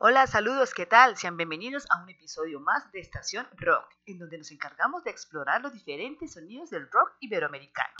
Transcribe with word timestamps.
Hola, 0.00 0.28
saludos, 0.28 0.74
¿qué 0.74 0.86
tal? 0.86 1.16
Sean 1.16 1.36
bienvenidos 1.36 1.84
a 1.90 2.00
un 2.00 2.08
episodio 2.08 2.60
más 2.60 2.92
de 2.92 3.00
Estación 3.00 3.48
Rock, 3.56 3.84
en 4.06 4.20
donde 4.20 4.38
nos 4.38 4.52
encargamos 4.52 5.02
de 5.02 5.10
explorar 5.10 5.60
los 5.60 5.72
diferentes 5.72 6.34
sonidos 6.34 6.70
del 6.70 6.88
rock 6.88 7.16
iberoamericano. 7.18 7.94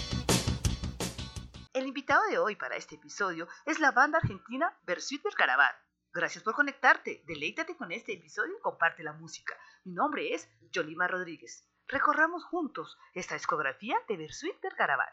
El 1.72 1.88
invitado 1.88 2.22
de 2.30 2.38
hoy 2.38 2.54
para 2.54 2.76
este 2.76 2.94
episodio 2.94 3.48
es 3.66 3.80
la 3.80 3.90
banda 3.90 4.18
argentina 4.18 4.72
Versuit 4.86 5.24
Caravan. 5.36 5.74
Gracias 6.12 6.44
por 6.44 6.54
conectarte, 6.54 7.24
deleítate 7.26 7.76
con 7.76 7.90
este 7.90 8.12
episodio 8.12 8.56
y 8.56 8.62
comparte 8.62 9.02
la 9.02 9.14
música. 9.14 9.56
Mi 9.82 9.92
nombre 9.92 10.32
es 10.32 10.48
Yolima 10.70 11.08
Rodríguez. 11.08 11.66
Recorramos 11.88 12.44
juntos 12.44 12.96
esta 13.12 13.34
discografía 13.34 13.98
de 14.06 14.16
Versuit 14.18 14.54
Caravan. 14.76 15.08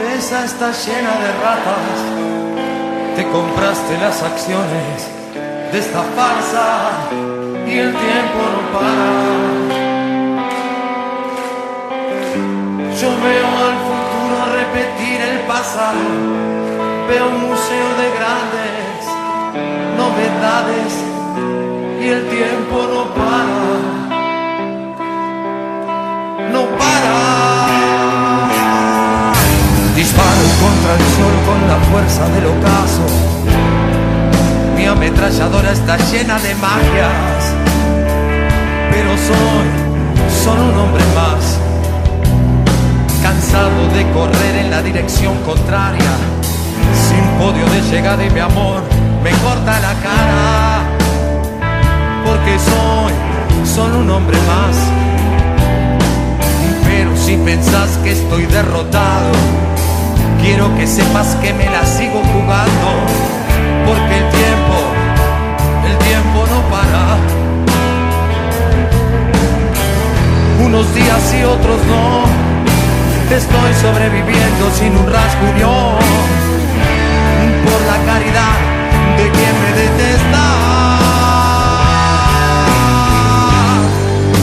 Cabeza 0.00 0.44
está 0.44 0.72
llena 0.72 1.12
de 1.24 1.32
ratas. 1.44 1.96
Te 3.16 3.24
compraste 3.28 3.98
las 3.98 4.22
acciones 4.22 5.08
de 5.72 5.78
esta 5.78 6.02
farsa 6.16 6.90
y 7.66 7.78
el 7.78 7.92
tiempo 7.92 8.40
no 8.54 8.62
para. 8.78 9.08
Yo 13.00 13.08
veo 13.26 13.48
al 13.66 13.76
futuro 13.88 14.36
repetir 14.60 15.20
el 15.20 15.38
pasado, 15.40 16.04
veo 17.08 17.28
un 17.28 17.40
museo 17.48 17.88
de 18.00 18.06
grandes 18.18 19.00
novedades 20.00 20.92
y 22.00 22.08
el 22.08 22.28
tiempo 22.28 22.76
no 22.92 23.02
para. 23.14 23.99
Disparo 30.00 30.48
contra 30.62 30.94
el 30.94 31.04
sol 31.14 31.34
con 31.44 31.68
la 31.68 31.76
fuerza 31.90 32.26
del 32.30 32.46
ocaso. 32.46 33.04
Mi 34.74 34.86
ametralladora 34.86 35.72
está 35.72 35.98
llena 35.98 36.38
de 36.38 36.54
magias. 36.54 37.52
Pero 38.90 39.10
soy 39.18 39.66
solo 40.42 40.72
un 40.72 40.78
hombre 40.78 41.04
más. 41.14 41.58
Cansado 43.22 43.88
de 43.94 44.10
correr 44.12 44.64
en 44.64 44.70
la 44.70 44.80
dirección 44.80 45.36
contraria. 45.44 46.12
Sin 47.06 47.22
podio 47.38 47.66
de 47.66 47.82
llegada 47.90 48.24
y 48.24 48.30
mi 48.30 48.40
amor 48.40 48.80
me 49.22 49.32
corta 49.32 49.80
la 49.80 49.92
cara. 50.00 50.80
Porque 52.24 52.58
soy 52.58 53.12
solo 53.66 53.98
un 53.98 54.08
hombre 54.08 54.38
más. 54.48 54.76
Pero 56.86 57.14
si 57.18 57.36
pensás 57.36 57.98
que 58.02 58.12
estoy 58.12 58.46
derrotado, 58.46 59.32
quiero 60.42 60.74
que 60.76 60.86
sepas 60.86 61.36
que 61.36 61.52
me 61.52 61.68
la 61.68 61.84
sigo 61.84 62.22
jugando, 62.32 62.88
porque 63.86 64.14
el 64.18 64.28
tiempo, 64.30 64.76
el 65.88 65.98
tiempo 65.98 66.38
no 66.52 66.60
para. 66.70 67.16
Unos 70.64 70.94
días 70.94 71.34
y 71.38 71.44
otros 71.44 71.80
no, 71.86 72.24
estoy 73.34 73.74
sobreviviendo 73.80 74.70
sin 74.78 74.96
un 74.96 75.06
rasguño, 75.10 75.98
por 77.64 77.80
la 77.90 77.98
caridad 78.12 78.56
de 79.16 79.30
quien 79.30 79.54
me 79.62 79.72
detesta. 79.82 80.44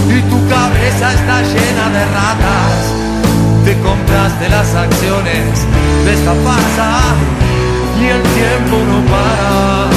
Y 0.10 0.22
tu 0.30 0.48
cabeza 0.48 1.14
está 1.14 1.42
llena 1.42 1.90
de 1.90 2.06
ratas 2.06 3.07
te 3.68 3.78
compraste 3.80 4.48
las 4.48 4.74
acciones 4.76 5.44
de 6.06 6.14
esta 6.14 6.34
farsa 6.46 6.90
y 8.00 8.06
el 8.06 8.22
tiempo 8.40 8.78
no 8.90 8.98
para. 9.12 9.90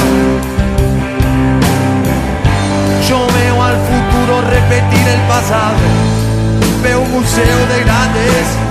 Yo 3.07 3.19
veo 3.37 3.63
al 3.63 3.77
futuro 3.89 4.41
repetir 4.41 5.07
el 5.07 5.21
pasado, 5.21 5.83
veo 6.83 6.99
un 6.99 7.11
museo 7.11 7.59
de 7.71 7.83
grandes 7.85 8.70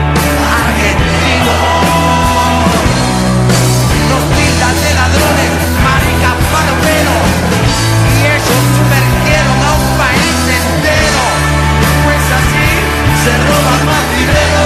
se 13.23 13.33
roba 13.47 13.73
más 13.85 14.05
dinero. 14.17 14.65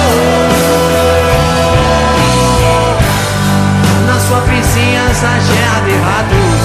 Na 4.08 4.18
sua 4.20 4.40
vizinhança 4.42 5.30
cheia 5.48 5.76
de 5.86 5.96
ratos 6.08 6.62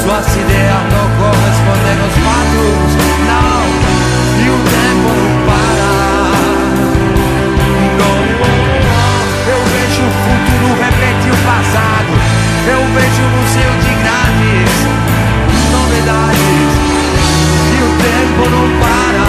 Suas 0.00 0.28
ideias 0.36 0.84
não 0.92 1.06
correspondem 1.20 1.96
aos 2.04 2.16
fatos 2.24 2.90
Não, 3.28 3.62
e 4.40 4.46
o 4.48 4.58
tempo 4.76 5.08
não 5.20 5.32
para. 5.48 5.92
Não, 8.00 8.16
eu 9.52 9.60
vejo 9.72 10.02
o 10.02 10.12
futuro 10.24 10.68
repetir 10.84 11.32
o 11.32 11.40
passado. 11.50 12.12
Eu 12.66 12.80
vejo 12.96 13.20
um 13.22 13.32
museu 13.36 13.72
de 13.84 13.92
grandes 14.02 14.72
novidades. 15.70 16.72
E 17.72 17.80
o 17.82 17.90
tempo 18.04 18.42
não 18.50 18.66
para 18.80 19.24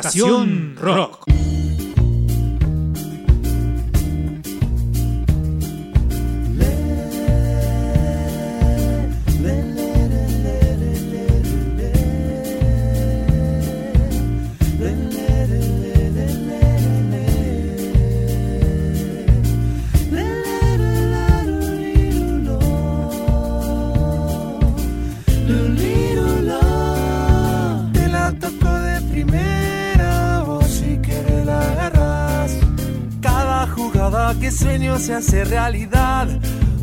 estación. 0.00 0.63
sueño 34.54 34.98
se 34.98 35.14
hace 35.14 35.44
realidad 35.44 36.28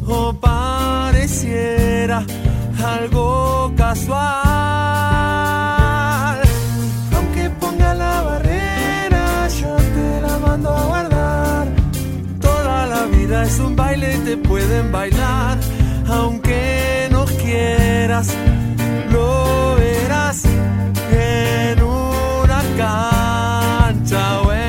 o 0.05 0.33
pareciera 0.33 2.23
algo 2.83 3.71
casual. 3.77 4.19
Aunque 7.15 7.49
ponga 7.59 7.93
la 7.93 8.21
barrera, 8.21 9.47
yo 9.47 9.75
te 9.75 10.21
la 10.21 10.37
mando 10.39 10.69
a 10.69 10.85
guardar. 10.85 11.67
Toda 12.41 12.87
la 12.87 13.05
vida 13.05 13.43
es 13.43 13.59
un 13.59 13.75
baile, 13.75 14.17
te 14.25 14.37
pueden 14.37 14.91
bailar, 14.91 15.57
aunque 16.09 17.07
no 17.11 17.25
quieras, 17.25 18.33
lo 19.09 19.75
verás 19.75 20.43
en 20.45 21.83
una 21.83 22.61
cancha. 22.77 24.60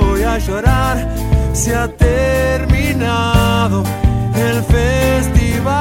voy 0.00 0.22
a 0.22 0.38
llorar, 0.38 1.08
se 1.52 1.74
ha 1.74 1.88
terminado 1.88 3.82
el 4.34 4.62
festival. 4.62 5.72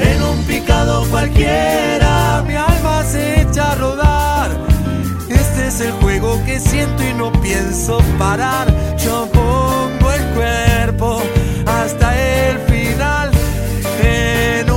En 0.00 0.22
un 0.22 0.42
picado 0.44 1.04
cualquiera 1.10 2.42
mi 2.46 2.54
alma 2.54 3.02
se 3.04 3.42
echa 3.42 3.72
a 3.72 3.74
rodar. 3.74 4.50
Este 5.28 5.66
es 5.68 5.80
el 5.80 5.92
juego 5.92 6.40
que 6.44 6.60
siento 6.60 7.02
y 7.02 7.12
no 7.14 7.32
pienso 7.32 7.98
parar. 8.18 8.66
Yo 8.98 9.28
pongo 9.32 10.12
el 10.12 10.24
cuerpo 10.34 11.20
hasta 11.66 12.16
el 12.16 12.58
final. 12.60 13.30
En 14.02 14.70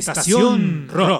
Estación 0.00 0.88
Rock. 0.92 1.19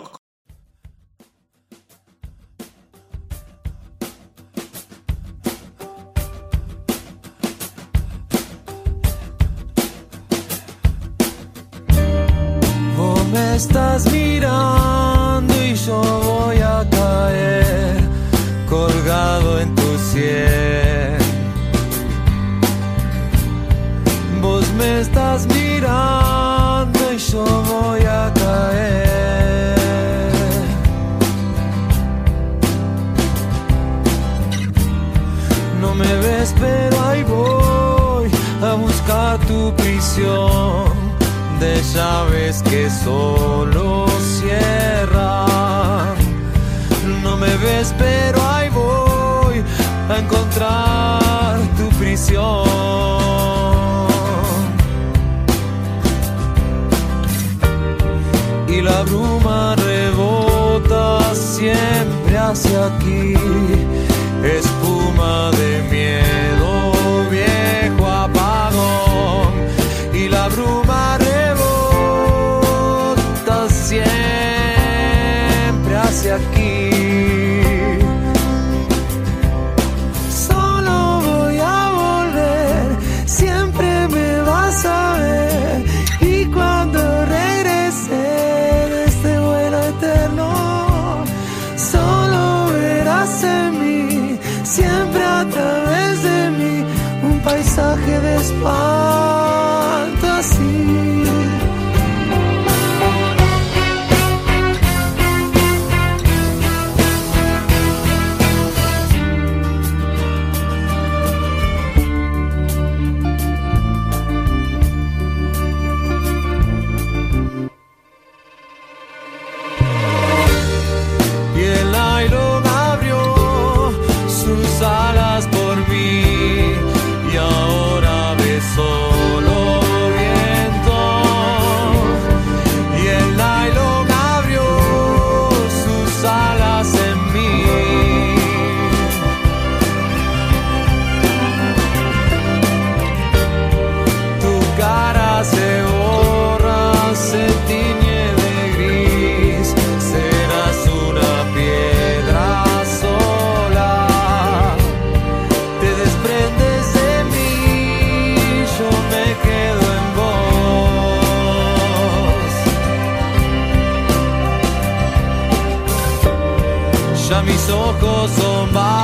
so 168.28 168.66
much. 168.66 168.99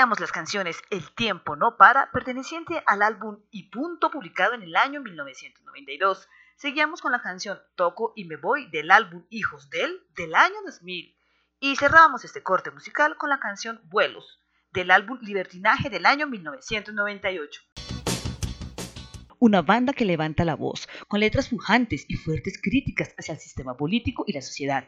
Oíamos 0.00 0.20
las 0.20 0.32
canciones 0.32 0.80
El 0.88 1.14
tiempo 1.14 1.56
no 1.56 1.76
para, 1.76 2.10
perteneciente 2.10 2.82
al 2.86 3.02
álbum 3.02 3.40
Y 3.50 3.64
Punto, 3.64 4.10
publicado 4.10 4.54
en 4.54 4.62
el 4.62 4.74
año 4.74 5.02
1992. 5.02 6.26
Seguíamos 6.56 7.02
con 7.02 7.12
la 7.12 7.20
canción 7.20 7.58
Toco 7.74 8.14
y 8.16 8.24
me 8.24 8.36
voy 8.36 8.70
del 8.70 8.90
álbum 8.92 9.26
Hijos 9.28 9.68
del, 9.68 10.00
del 10.16 10.34
año 10.34 10.54
2000. 10.64 11.14
Y 11.58 11.76
cerramos 11.76 12.24
este 12.24 12.42
corte 12.42 12.70
musical 12.70 13.18
con 13.18 13.28
la 13.28 13.40
canción 13.40 13.78
Vuelos, 13.90 14.40
del 14.72 14.90
álbum 14.90 15.18
Libertinaje 15.20 15.90
del 15.90 16.06
año 16.06 16.26
1998 16.26 17.60
una 19.38 19.62
banda 19.62 19.94
que 19.94 20.04
levanta 20.04 20.44
la 20.44 20.54
voz, 20.54 20.86
con 21.08 21.20
letras 21.20 21.48
pujantes 21.48 22.04
y 22.08 22.16
fuertes 22.16 22.60
críticas 22.62 23.14
hacia 23.18 23.32
el 23.32 23.40
sistema 23.40 23.74
político 23.74 24.24
y 24.26 24.34
la 24.34 24.42
sociedad. 24.42 24.84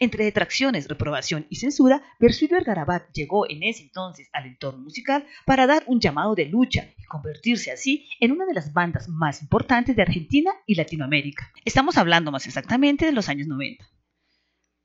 Entre 0.00 0.24
detracciones, 0.24 0.88
reprobación 0.88 1.46
y 1.48 1.56
censura, 1.56 2.02
Bersuit 2.18 2.50
Vergarabat 2.50 3.12
llegó 3.12 3.48
en 3.48 3.62
ese 3.62 3.82
entonces 3.82 4.28
al 4.32 4.46
entorno 4.46 4.82
musical 4.82 5.26
para 5.44 5.66
dar 5.66 5.84
un 5.86 6.00
llamado 6.00 6.34
de 6.34 6.46
lucha 6.46 6.88
y 6.98 7.04
convertirse 7.04 7.70
así 7.70 8.08
en 8.20 8.32
una 8.32 8.46
de 8.46 8.54
las 8.54 8.72
bandas 8.72 9.08
más 9.08 9.42
importantes 9.42 9.96
de 9.96 10.02
Argentina 10.02 10.52
y 10.66 10.74
Latinoamérica. 10.74 11.52
Estamos 11.64 11.96
hablando 11.96 12.30
más 12.30 12.46
exactamente 12.46 13.06
de 13.06 13.12
los 13.12 13.28
años 13.28 13.46
90. 13.46 13.84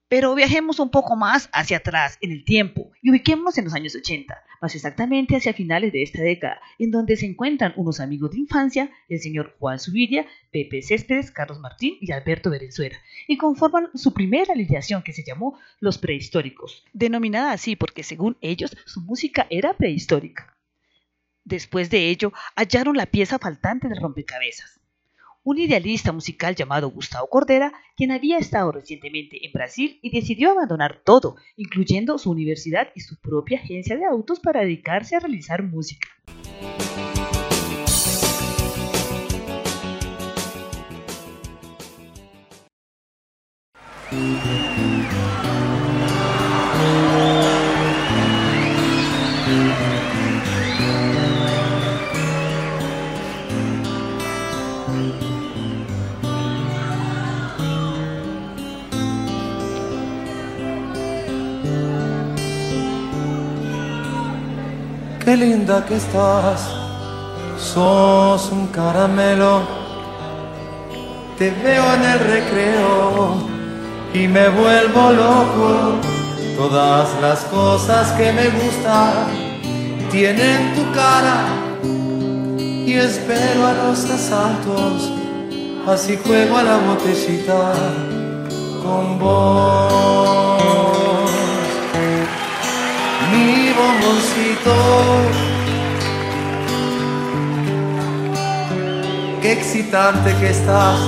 Pero 0.10 0.36
viajemos 0.36 0.80
un 0.80 0.90
poco 0.90 1.18
más 1.18 1.50
hacia 1.52 1.78
atrás 1.78 2.18
en 2.22 2.32
el 2.32 2.46
tiempo 2.46 2.92
y 3.02 3.12
ubiquémonos 3.12 3.58
en 3.58 3.66
los 3.66 3.74
años 3.74 3.94
80, 3.94 4.42
más 4.62 4.74
exactamente 4.74 5.36
hacia 5.36 5.52
finales 5.52 5.92
de 5.92 6.02
esta 6.02 6.22
década, 6.22 6.62
en 6.80 6.92
donde 6.92 7.18
se 7.18 7.26
encuentran 7.26 7.74
unos 7.76 8.00
amigos 8.00 8.32
de 8.32 8.40
infancia, 8.40 8.90
el 9.10 9.20
señor 9.20 9.58
Juan 9.60 9.80
Subiria, 9.80 10.26
Pepe 10.50 10.82
Céspedes, 10.82 11.32
Carlos 11.32 11.60
Martín 11.60 11.98
y 12.00 12.14
Alberto 12.14 12.50
Berenzuela, 12.50 12.98
y 13.28 13.38
conforman 13.38 13.90
su 13.96 14.14
primera 14.14 14.54
alineación 14.54 15.04
que 15.04 15.12
se 15.12 15.26
llamó 15.26 15.60
Los 15.82 15.98
Prehistóricos, 15.98 16.86
denominada 16.94 17.52
así 17.52 17.76
porque 17.76 18.04
según 18.04 18.38
ellos 18.40 18.78
su 18.86 19.02
música 19.02 19.46
era 19.50 19.76
prehistórica. 19.76 20.56
Después 21.44 21.90
de 21.90 22.10
ello, 22.10 22.32
hallaron 22.56 22.96
la 22.96 23.08
pieza 23.08 23.40
faltante 23.40 23.90
del 23.90 24.02
rompecabezas 24.02 24.77
un 25.48 25.58
idealista 25.60 26.12
musical 26.12 26.56
llamado 26.56 26.90
Gustavo 26.90 27.30
Cordera, 27.30 27.72
quien 27.96 28.12
había 28.12 28.38
estado 28.38 28.74
recientemente 28.74 29.46
en 29.46 29.54
Brasil 29.54 29.98
y 30.02 30.10
decidió 30.10 30.52
abandonar 30.52 31.00
todo, 31.06 31.38
incluyendo 31.56 32.18
su 32.18 32.32
universidad 32.32 32.90
y 32.96 33.00
su 33.00 33.18
propia 33.22 33.58
agencia 33.58 33.96
de 33.96 34.04
autos 34.04 34.42
para 34.42 34.60
dedicarse 34.60 35.16
a 35.16 35.22
realizar 35.22 35.64
música. 35.64 36.10
Linda 65.40 65.86
que 65.86 65.96
estás, 65.96 66.68
sos 67.60 68.52
un 68.52 68.68
caramelo. 68.68 69.62
Te 71.38 71.52
veo 71.52 71.94
en 71.94 72.04
el 72.04 72.20
recreo 72.20 73.36
y 74.16 74.28
me 74.28 74.50
vuelvo 74.50 75.12
loco. 75.12 76.00
Todas 76.58 77.10
las 77.22 77.42
cosas 77.46 78.12
que 78.14 78.32
me 78.32 78.50
gustan 78.50 79.28
tienen 80.10 80.74
tu 80.74 80.92
cara 80.92 81.46
y 82.50 82.94
espero 82.94 83.68
a 83.68 83.74
los 83.74 84.10
asaltos. 84.10 85.12
Así 85.88 86.18
juego 86.18 86.58
a 86.58 86.64
la 86.64 86.78
botellita 86.78 87.74
con 88.82 89.20
vos 89.20 90.58
mi 93.32 93.67
bomboncito. 93.78 94.76
Qué 99.42 99.52
excitante 99.54 100.36
que 100.40 100.50
estás, 100.50 101.00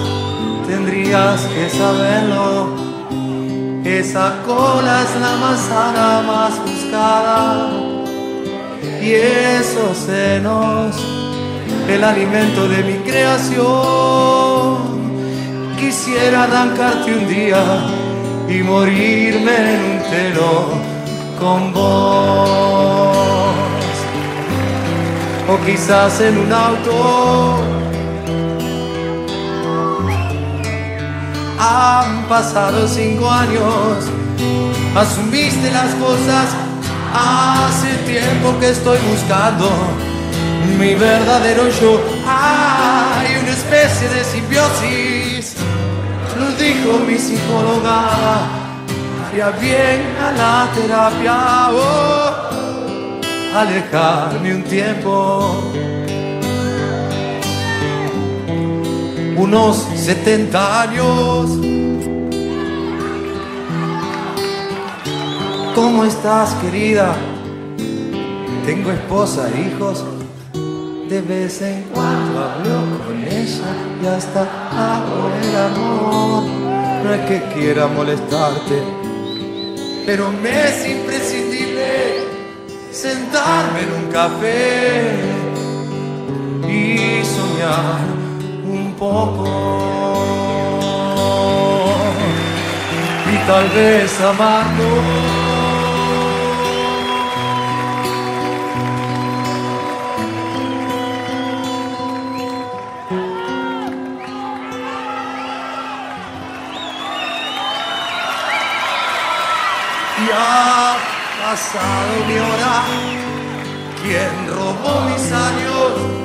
tendrías 0.67 1.41
que 1.53 1.69
saberlo. 1.69 2.89
Esa 3.84 4.41
cola 4.45 5.01
es 5.03 5.15
la 5.19 5.36
manzana 5.38 6.21
más 6.21 6.60
buscada 6.60 7.69
y 9.01 9.13
esos 9.13 9.97
senos, 9.97 10.95
el 11.88 12.03
alimento 12.03 12.67
de 12.67 12.84
mi 12.84 12.97
creación. 13.10 14.77
Quisiera 15.79 16.43
arrancarte 16.43 17.13
un 17.13 17.27
día 17.27 17.63
y 18.47 18.62
morirme 18.62 19.55
en 19.73 19.82
un 19.91 19.99
telón 20.12 20.98
con 21.39 21.73
vos 21.73 22.99
o 25.47 25.58
quizás 25.65 26.19
en 26.21 26.38
un 26.38 26.52
auto. 26.52 27.63
Han 31.60 32.28
pasado 32.28 32.88
cinco 32.88 33.30
años, 33.30 34.06
asumiste 34.95 35.71
las 35.71 35.93
cosas, 35.95 36.49
hace 37.13 37.93
tiempo 38.06 38.58
que 38.60 38.69
estoy 38.69 38.97
buscando 39.10 39.69
mi 40.78 40.93
verdadero 40.95 41.69
yo. 41.82 41.99
Hay 42.28 43.36
una 43.41 43.52
especie 43.52 44.08
de 44.10 44.23
simbiosis, 44.23 45.56
lo 46.38 46.52
dijo 46.52 46.99
mi 47.06 47.17
psicóloga 47.17 48.59
haría 49.30 49.52
bien 49.52 50.15
a 50.18 50.32
la 50.32 50.72
terapia 50.74 51.70
oh, 51.72 52.50
alejarme 53.56 54.56
un 54.56 54.63
tiempo. 54.63 55.63
Unos 59.38 59.88
70 59.96 60.82
años. 60.82 61.50
¿Cómo 65.76 66.04
estás, 66.04 66.56
querida? 66.56 67.15
Tengo 68.65 68.92
esposa 68.92 69.50
e 69.50 69.62
hijos. 69.68 70.04
De 71.08 71.22
vez 71.22 71.62
en 71.62 71.84
cuando 71.94 72.44
hablo 72.44 73.06
con 73.06 73.24
ella 73.24 73.72
y 74.02 74.06
hasta 74.06 74.42
hago 74.42 75.32
el 75.42 75.56
amor. 75.56 76.44
No 77.04 77.13
es 77.13 77.22
que 77.28 77.42
quiera 77.54 77.88
molestarte, 77.88 78.98
pero 80.12 80.32
me 80.32 80.50
es 80.50 80.88
imprescindible 80.88 82.24
sentarme 82.91 83.82
en 83.82 83.91
un 83.93 84.12
café 84.12 85.12
y 86.67 87.24
soñar 87.24 88.08
un 88.65 88.95
poco 88.98 89.45
y 93.32 93.38
tal 93.45 93.69
vez 93.69 94.19
amarlo. 94.22 95.38
Ha 110.36 110.98
pasado 111.42 112.26
mi 112.28 112.38
hora. 112.38 112.84
Quien 114.02 114.48
robó 114.48 115.02
mis 115.10 115.32
años 115.32 116.20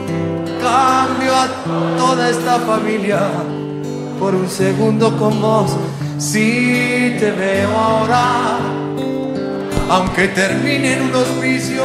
cambio 0.63 1.35
a 1.35 1.49
toda 1.97 2.31
esta 2.31 2.59
familia 2.61 3.21
por 4.19 4.35
un 4.35 4.49
segundo 4.49 5.17
con 5.17 5.41
vos. 5.41 5.77
Si 6.19 7.17
te 7.19 7.33
veo 7.33 7.71
ahora, 7.77 8.59
aunque 9.91 10.29
termine 10.29 10.95
en 10.95 11.03
un 11.03 11.15
hospicio, 11.15 11.85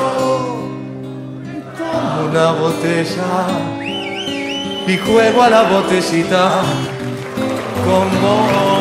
como 1.77 2.29
una 2.29 2.51
botella 2.51 3.47
y 4.87 4.97
juego 4.97 5.41
a 5.41 5.49
la 5.49 5.63
botellita 5.63 6.61
con 7.85 8.21
vos. 8.21 8.78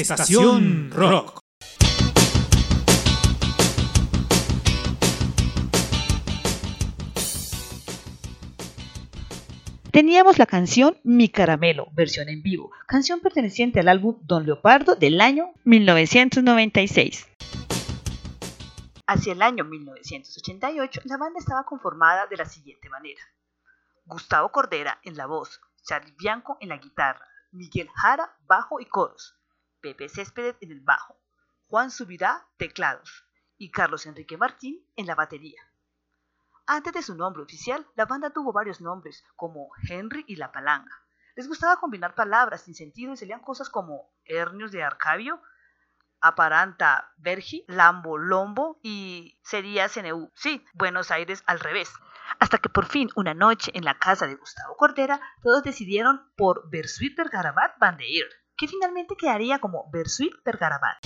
Estación 0.00 0.90
Rock. 0.90 1.40
Teníamos 9.90 10.36
la 10.38 10.44
canción 10.44 10.98
Mi 11.02 11.30
Caramelo, 11.30 11.88
versión 11.92 12.28
en 12.28 12.42
vivo, 12.42 12.70
canción 12.86 13.20
perteneciente 13.20 13.80
al 13.80 13.88
álbum 13.88 14.18
Don 14.20 14.44
Leopardo 14.44 14.96
del 14.96 15.18
año 15.22 15.54
1996. 15.64 17.26
Hacia 19.06 19.32
el 19.32 19.40
año 19.40 19.64
1988, 19.64 21.00
la 21.04 21.16
banda 21.16 21.38
estaba 21.38 21.64
conformada 21.64 22.26
de 22.26 22.36
la 22.36 22.44
siguiente 22.44 22.90
manera. 22.90 23.22
Gustavo 24.04 24.52
Cordera 24.52 25.00
en 25.04 25.16
la 25.16 25.24
voz, 25.24 25.58
Charlie 25.82 26.14
Bianco 26.18 26.58
en 26.60 26.68
la 26.68 26.76
guitarra, 26.76 27.26
Miguel 27.50 27.88
Jara, 27.94 28.36
bajo 28.46 28.78
y 28.78 28.84
coros, 28.84 29.34
Pepe 29.80 30.08
Céspedes 30.08 30.56
en 30.60 30.72
el 30.72 30.80
bajo, 30.80 31.18
Juan 31.68 31.90
Subirá, 31.90 32.46
teclados, 32.56 33.26
y 33.58 33.70
Carlos 33.70 34.06
Enrique 34.06 34.36
Martín 34.36 34.84
en 34.96 35.06
la 35.06 35.14
batería. 35.14 35.60
Antes 36.66 36.92
de 36.92 37.02
su 37.02 37.14
nombre 37.14 37.42
oficial, 37.42 37.86
la 37.94 38.06
banda 38.06 38.30
tuvo 38.30 38.52
varios 38.52 38.80
nombres, 38.80 39.24
como 39.36 39.70
Henry 39.88 40.24
y 40.26 40.36
La 40.36 40.52
Palanga. 40.52 40.90
Les 41.36 41.48
gustaba 41.48 41.76
combinar 41.76 42.14
palabras 42.14 42.62
sin 42.62 42.74
sentido 42.74 43.12
y 43.12 43.16
salían 43.16 43.40
cosas 43.40 43.68
como 43.70 44.10
Hernios 44.24 44.72
de 44.72 44.82
Arcabio, 44.82 45.40
Aparanta 46.20 47.12
Vergi, 47.18 47.64
Lambo 47.68 48.18
Lombo 48.18 48.80
y 48.82 49.38
sería 49.44 49.88
CNU. 49.88 50.32
Sí, 50.34 50.64
Buenos 50.74 51.10
Aires 51.10 51.44
al 51.46 51.60
revés. 51.60 51.92
Hasta 52.40 52.58
que 52.58 52.68
por 52.68 52.86
fin, 52.86 53.10
una 53.14 53.34
noche 53.34 53.70
en 53.74 53.84
la 53.84 53.98
casa 53.98 54.26
de 54.26 54.34
Gustavo 54.34 54.76
Cordera, 54.76 55.20
todos 55.42 55.62
decidieron 55.62 56.32
por 56.36 56.68
Bersuit 56.70 57.16
Bergarabat 57.16 57.78
Bandeir, 57.78 58.26
que 58.56 58.68
finalmente 58.68 59.16
quedaría 59.16 59.58
como 59.58 59.90
Bersuit 59.92 60.32
Bergarabat. 60.44 60.96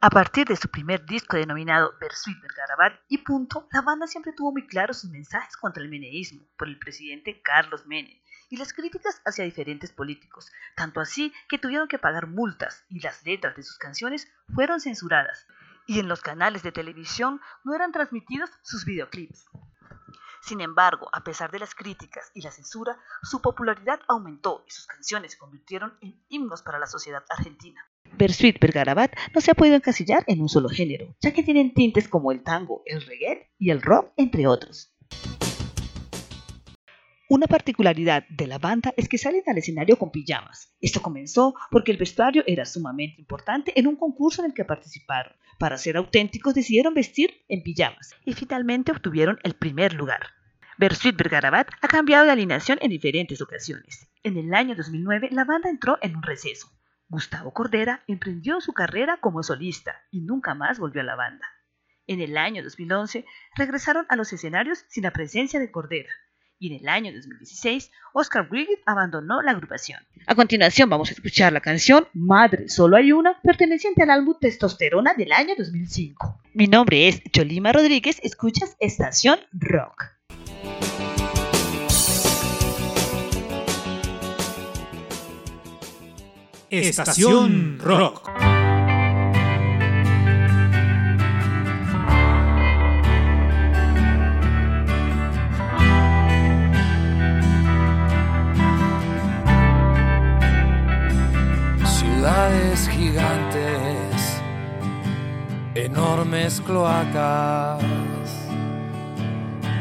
A 0.00 0.10
partir 0.10 0.46
de 0.46 0.56
su 0.56 0.68
primer 0.68 1.06
disco 1.06 1.36
denominado 1.36 1.94
Bersuit 2.00 2.40
Bergarabat 2.40 3.00
y 3.08 3.18
punto, 3.18 3.68
la 3.72 3.82
banda 3.82 4.06
siempre 4.06 4.32
tuvo 4.32 4.52
muy 4.52 4.66
claros 4.66 4.98
sus 4.98 5.10
mensajes 5.10 5.56
contra 5.56 5.82
el 5.82 5.88
meneísmo 5.88 6.42
por 6.58 6.68
el 6.68 6.78
presidente 6.78 7.40
Carlos 7.40 7.86
Menem 7.86 8.18
y 8.48 8.56
las 8.56 8.72
críticas 8.72 9.20
hacia 9.24 9.44
diferentes 9.44 9.92
políticos, 9.92 10.52
tanto 10.76 11.00
así 11.00 11.32
que 11.48 11.58
tuvieron 11.58 11.88
que 11.88 11.98
pagar 11.98 12.26
multas 12.26 12.84
y 12.88 13.00
las 13.00 13.24
letras 13.24 13.56
de 13.56 13.62
sus 13.62 13.78
canciones 13.78 14.28
fueron 14.54 14.80
censuradas, 14.80 15.46
y 15.86 15.98
en 16.00 16.08
los 16.08 16.20
canales 16.20 16.62
de 16.62 16.72
televisión 16.72 17.40
no 17.64 17.74
eran 17.74 17.92
transmitidos 17.92 18.50
sus 18.62 18.84
videoclips. 18.84 19.48
Sin 20.46 20.60
embargo, 20.60 21.08
a 21.12 21.24
pesar 21.24 21.50
de 21.50 21.58
las 21.58 21.74
críticas 21.74 22.30
y 22.32 22.40
la 22.40 22.52
censura, 22.52 22.96
su 23.20 23.42
popularidad 23.42 23.98
aumentó 24.06 24.62
y 24.64 24.70
sus 24.70 24.86
canciones 24.86 25.32
se 25.32 25.38
convirtieron 25.38 25.94
en 26.00 26.22
himnos 26.28 26.62
para 26.62 26.78
la 26.78 26.86
sociedad 26.86 27.24
argentina. 27.28 27.84
Bersuit 28.16 28.60
Bergarabat 28.60 29.12
no 29.34 29.40
se 29.40 29.50
ha 29.50 29.54
podido 29.54 29.74
encasillar 29.74 30.22
en 30.28 30.40
un 30.40 30.48
solo 30.48 30.68
género, 30.68 31.16
ya 31.20 31.32
que 31.32 31.42
tienen 31.42 31.74
tintes 31.74 32.06
como 32.06 32.30
el 32.30 32.44
tango, 32.44 32.82
el 32.84 33.04
reggae 33.04 33.50
y 33.58 33.70
el 33.70 33.82
rock, 33.82 34.12
entre 34.16 34.46
otros. 34.46 34.94
Una 37.28 37.48
particularidad 37.48 38.22
de 38.28 38.46
la 38.46 38.58
banda 38.58 38.94
es 38.96 39.08
que 39.08 39.18
salen 39.18 39.42
al 39.48 39.58
escenario 39.58 39.98
con 39.98 40.12
pijamas. 40.12 40.76
Esto 40.80 41.02
comenzó 41.02 41.56
porque 41.72 41.90
el 41.90 41.98
vestuario 41.98 42.44
era 42.46 42.64
sumamente 42.64 43.20
importante 43.20 43.72
en 43.74 43.88
un 43.88 43.96
concurso 43.96 44.42
en 44.42 44.46
el 44.46 44.54
que 44.54 44.64
participaron. 44.64 45.32
Para 45.58 45.76
ser 45.76 45.96
auténticos 45.96 46.54
decidieron 46.54 46.94
vestir 46.94 47.42
en 47.48 47.64
pijamas 47.64 48.12
y 48.24 48.34
finalmente 48.34 48.92
obtuvieron 48.92 49.40
el 49.42 49.54
primer 49.54 49.92
lugar. 49.92 50.35
Bersuit 50.78 51.16
Bergarabat 51.16 51.68
ha 51.80 51.88
cambiado 51.88 52.26
de 52.26 52.32
alineación 52.32 52.78
en 52.82 52.90
diferentes 52.90 53.40
ocasiones. 53.40 54.08
En 54.22 54.36
el 54.36 54.52
año 54.52 54.74
2009 54.76 55.30
la 55.32 55.44
banda 55.44 55.70
entró 55.70 55.98
en 56.02 56.16
un 56.16 56.22
receso. 56.22 56.70
Gustavo 57.08 57.54
Cordera 57.54 58.02
emprendió 58.06 58.60
su 58.60 58.74
carrera 58.74 59.18
como 59.18 59.42
solista 59.42 60.02
y 60.10 60.20
nunca 60.20 60.54
más 60.54 60.78
volvió 60.78 61.00
a 61.00 61.04
la 61.04 61.16
banda. 61.16 61.46
En 62.06 62.20
el 62.20 62.36
año 62.36 62.62
2011 62.62 63.24
regresaron 63.56 64.04
a 64.10 64.16
los 64.16 64.32
escenarios 64.34 64.84
sin 64.88 65.04
la 65.04 65.12
presencia 65.12 65.58
de 65.58 65.70
Cordera 65.70 66.10
y 66.58 66.74
en 66.74 66.80
el 66.80 66.88
año 66.88 67.12
2016 67.12 67.90
Oscar 68.12 68.48
Brigid 68.48 68.78
abandonó 68.84 69.40
la 69.40 69.52
agrupación. 69.52 70.00
A 70.26 70.34
continuación 70.34 70.90
vamos 70.90 71.08
a 71.08 71.12
escuchar 71.12 71.54
la 71.54 71.60
canción 71.60 72.06
Madre 72.12 72.68
Solo 72.68 72.96
Hay 72.96 73.12
Una, 73.12 73.40
perteneciente 73.40 74.02
al 74.02 74.10
álbum 74.10 74.34
Testosterona 74.38 75.14
del 75.14 75.32
año 75.32 75.54
2005. 75.56 76.42
Mi 76.52 76.66
nombre 76.66 77.08
es 77.08 77.22
Cholima 77.32 77.72
Rodríguez, 77.72 78.20
escuchas 78.22 78.76
Estación 78.78 79.38
Rock. 79.52 80.15
Estación 86.68 87.78
Rock. 87.78 88.28
Ciudades 101.86 102.88
gigantes, 102.88 104.42
enormes 105.74 106.60
cloacas, 106.60 107.82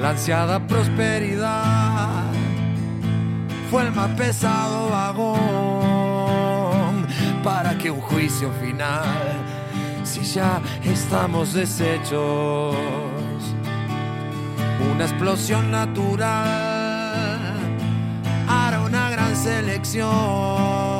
La 0.00 0.10
ansiada 0.10 0.64
prosperidad 0.66 2.24
fue 3.70 3.82
el 3.82 3.92
más 3.92 4.10
pesado 4.10 4.90
vagón 4.90 5.38
para 7.42 7.76
que 7.76 7.90
un 7.90 8.00
juicio 8.00 8.52
final, 8.60 9.04
si 10.04 10.22
ya 10.22 10.60
estamos 10.84 11.52
deshechos, 11.52 12.76
una 14.94 15.04
explosión 15.04 15.70
natural 15.72 16.28
hará 18.48 18.80
una 18.80 19.10
gran 19.10 19.34
selección. 19.34 20.97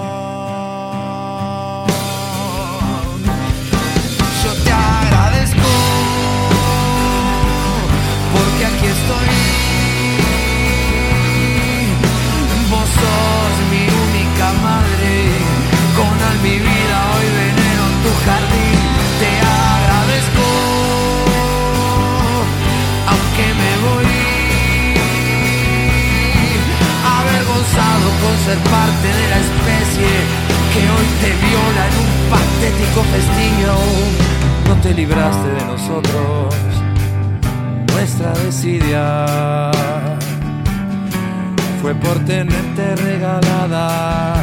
Por 42.09 42.25
tenerte 42.25 42.97
regalada 42.97 44.35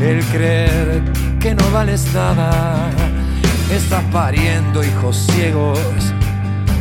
el 0.00 0.24
creer 0.24 1.02
que 1.38 1.54
no 1.54 1.70
vales 1.70 2.14
nada. 2.14 2.90
Estás 3.70 4.02
pariendo 4.04 4.82
hijos 4.82 5.26
ciegos, 5.32 5.78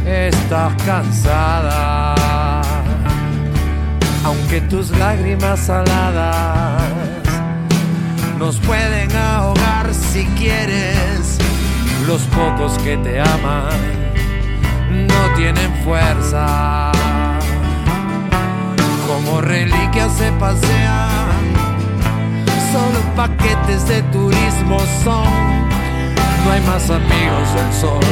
estás 0.05 0.71
cansada. 0.85 2.15
Aunque 4.23 4.61
tus 4.61 4.91
lágrimas 4.91 5.59
saladas 5.59 6.81
nos 8.39 8.57
pueden 8.61 9.13
ahogar 9.13 9.93
si 9.93 10.25
quieres, 10.37 11.37
los 12.07 12.21
pocos 12.27 12.77
que 12.79 12.95
te 12.97 13.19
aman 13.19 13.77
no 15.07 15.35
tienen 15.35 15.69
fuerza 15.83 16.94
como 19.25 19.41
reliquias 19.41 20.11
se 20.17 20.31
pasean. 20.33 21.25
Solo 22.71 22.99
paquetes 23.15 23.87
de 23.87 24.01
turismo 24.03 24.77
son. 25.03 25.65
No 26.43 26.51
hay 26.51 26.61
más 26.61 26.89
amigos 26.89 27.53
del 27.55 27.73
sol, 27.73 28.05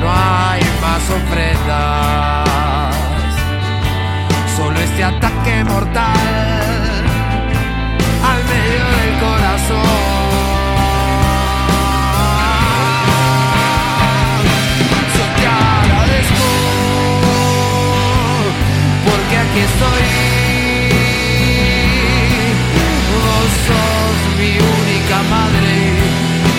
no 0.00 0.08
hay 0.08 0.62
más 0.80 1.02
ofrendas. 1.18 2.96
Solo 4.56 4.80
este 4.80 5.04
ataque 5.04 5.64
mortal 5.64 6.16
al 8.24 8.44
medio 8.44 8.84
del 8.96 9.20
corazón. 9.20 10.19
aquí 19.50 19.60
estoy. 19.60 20.02
Vos 23.24 23.50
sos 23.66 24.18
mi 24.38 24.52
única 24.58 25.18
madre, 25.28 25.74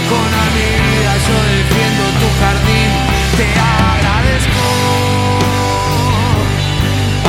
con 0.09 0.29
amigas 0.47 1.19
yo 1.27 1.37
defiendo 1.55 2.03
tu 2.19 2.27
jardín, 2.39 2.89
te 3.37 3.47
agradezco, 3.59 4.65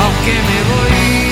aunque 0.03 0.33
me 0.33 0.59
voy. 0.69 1.22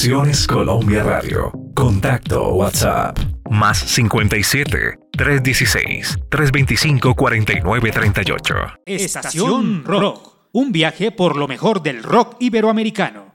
Producciones 0.00 0.46
Colombia 0.46 1.02
Radio. 1.02 1.52
Contacto 1.74 2.54
WhatsApp. 2.54 3.18
Más 3.50 3.76
57 3.76 4.98
316 5.12 6.18
325 6.30 7.14
4938. 7.14 8.54
Estación 8.86 9.84
Rock. 9.84 10.46
Un 10.52 10.72
viaje 10.72 11.12
por 11.12 11.36
lo 11.36 11.46
mejor 11.46 11.82
del 11.82 12.02
rock 12.02 12.36
iberoamericano. 12.40 13.34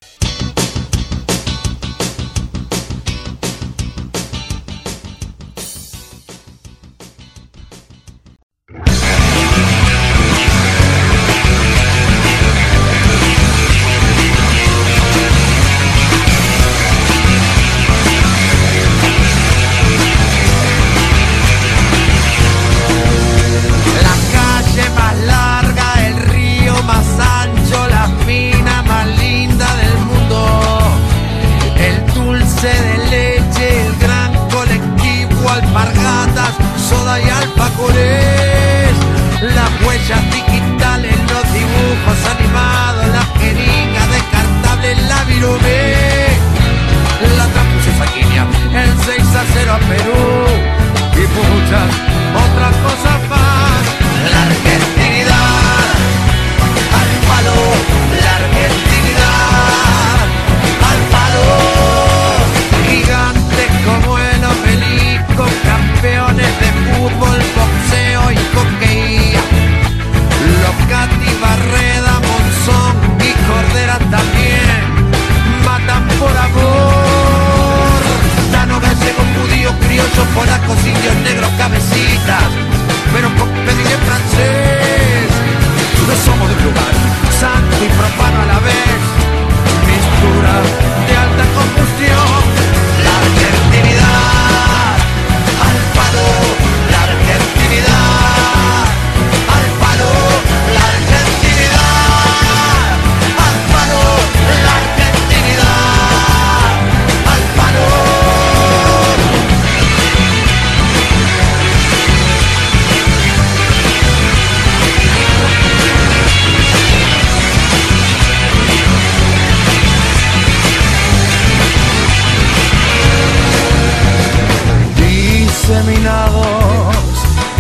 diseminados 125.76 126.96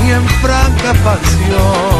y 0.05 0.11
en 0.11 0.27
franca 0.41 0.93
pasión. 1.03 1.94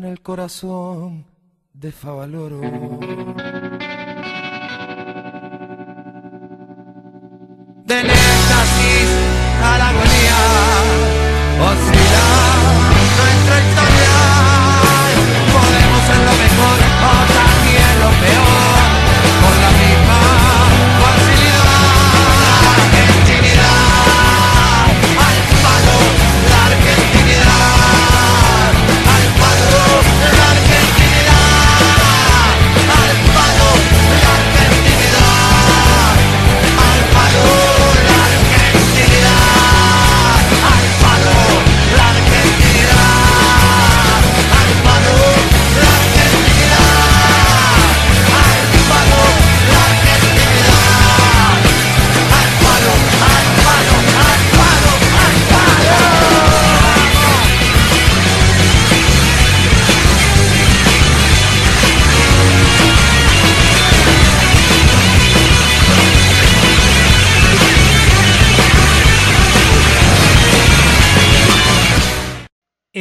En 0.00 0.06
el 0.06 0.22
corazón 0.22 1.26
de 1.74 1.92
Favaloro. 1.92 2.60
Del 7.84 8.06
éxtasis 8.06 9.10
a 9.62 9.78
la 9.78 9.88
agonía, 9.90 10.38
oscila 11.68 11.99
nuestra 11.99 11.99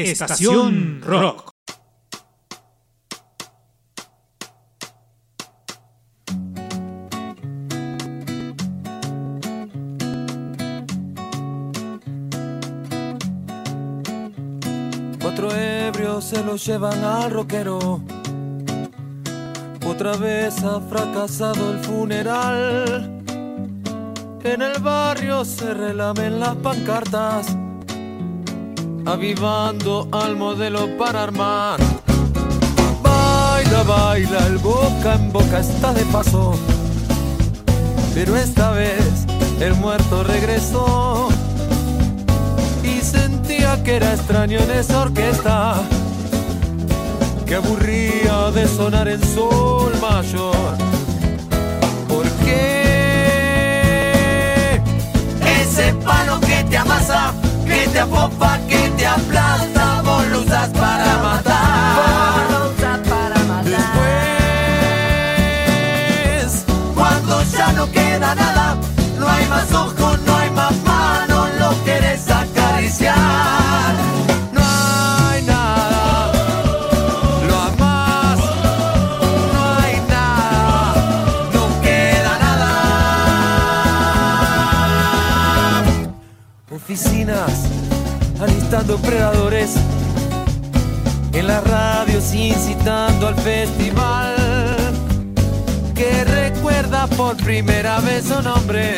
Estación 0.01 1.01
Rock. 1.01 1.51
Cuatro 15.21 15.51
ebrios 15.55 16.25
se 16.25 16.43
lo 16.43 16.55
llevan 16.55 17.03
al 17.03 17.31
rockero. 17.31 18.01
Otra 19.85 20.15
vez 20.17 20.63
ha 20.63 20.79
fracasado 20.81 21.71
el 21.71 21.79
funeral. 21.79 23.15
En 24.43 24.61
el 24.61 24.81
barrio 24.81 25.43
se 25.43 25.73
relamen 25.73 26.39
las 26.39 26.55
pancartas, 26.55 27.57
avivando 29.05 30.07
al 30.11 30.35
modelo 30.35 30.97
para 30.97 31.23
armar. 31.23 31.79
Baila, 33.01 33.83
baila, 33.83 34.47
el 34.47 34.57
boca 34.57 35.15
en 35.15 35.31
boca 35.31 35.59
está 35.59 35.93
de 35.93 36.05
paso. 36.05 36.57
Pero 38.13 38.35
esta 38.35 38.71
vez 38.71 39.25
el 39.59 39.75
muerto 39.75 40.23
regresó 40.23 41.29
y 42.83 43.01
sentía 43.01 43.81
que 43.83 43.95
era 43.95 44.13
extraño 44.13 44.59
en 44.59 44.71
esa 44.71 45.01
orquesta 45.01 45.75
que 47.45 47.55
aburría 47.55 48.51
de 48.51 48.67
sonar 48.67 49.07
en 49.07 49.23
sol 49.23 49.91
mayor. 49.99 50.77
¿Por 52.07 52.25
qué? 52.45 53.59
Ese 55.61 55.93
palo 56.05 56.39
que 56.41 56.63
te 56.69 56.77
amasa, 56.77 57.33
que 57.79 57.87
te 57.87 57.99
apopa, 57.99 58.59
que 58.67 58.89
te 58.97 59.05
aplasta, 59.07 60.01
vos 60.03 60.27
lo 60.27 60.39
usas 60.41 60.69
para 60.69 61.17
matar. 61.19 62.49
Después, 66.49 66.65
cuando 66.95 67.43
ya 67.43 67.71
no 67.73 67.89
queda 67.91 68.35
nada, 68.35 68.75
no 69.17 69.29
hay 69.29 69.45
más 69.47 69.71
ojos, 69.73 70.19
alistando 88.89 88.97
predadores 88.97 89.75
en 91.33 91.47
las 91.47 91.63
radios 91.63 92.33
incitando 92.33 93.27
al 93.27 93.35
festival 93.35 94.35
que 95.93 96.23
recuerda 96.23 97.07
por 97.07 97.35
primera 97.37 97.99
vez 97.99 98.25
su 98.25 98.41
nombre 98.41 98.97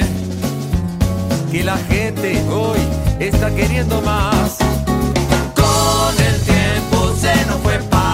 que 1.52 1.64
la 1.64 1.78
gente 1.78 2.42
hoy 2.50 2.80
está 3.20 3.54
queriendo 3.54 4.02
más. 4.02 4.58
Con 5.56 6.26
el 6.26 6.42
tiempo 6.42 7.14
se 7.20 7.46
nos 7.48 7.60
fue 7.62 7.78
para 7.89 8.11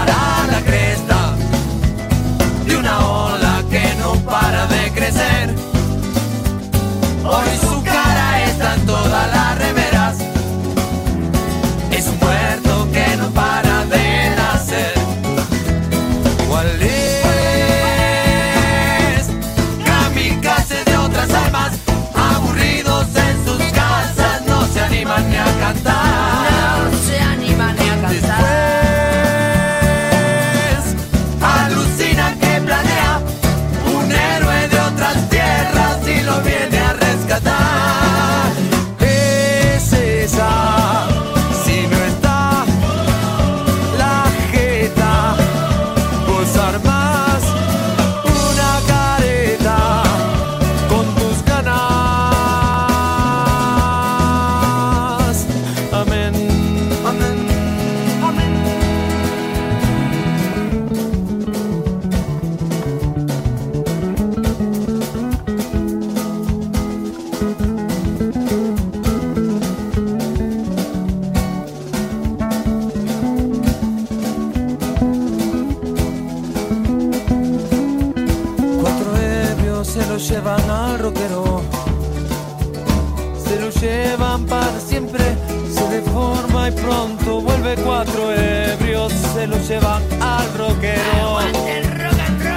9-4 87.76 88.72
ebrios 88.72 89.11
se 89.11 89.45
lo 89.45 89.57
llevan 89.57 90.01
al 90.22 90.53
rockero. 90.57 91.39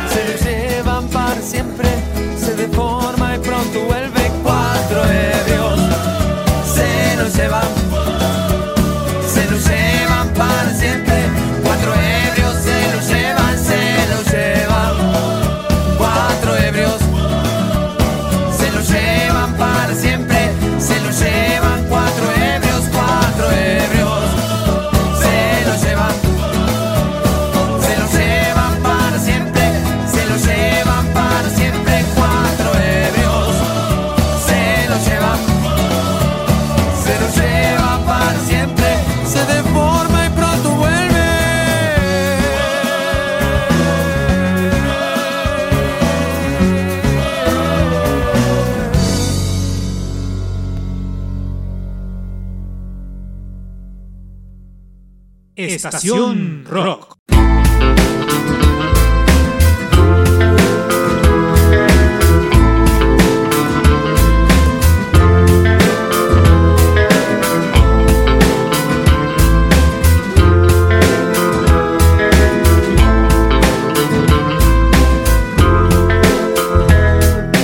Se 0.09 0.25
lo 0.29 0.51
llevan 0.51 1.09
para 1.09 1.41
siempre, 1.43 1.89
se 2.39 2.55
deponen 2.55 3.00